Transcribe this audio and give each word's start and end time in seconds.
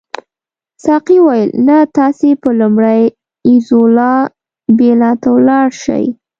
ساقي 0.83 1.17
وویل 1.23 1.49
نه 1.67 1.77
تاسي 1.97 2.29
به 2.41 2.49
لومړی 2.59 3.01
ایزولا 3.47 4.13
بیلا 4.77 5.11
ته 5.21 5.27
ولاړ 5.35 5.67
شئ. 5.83 6.05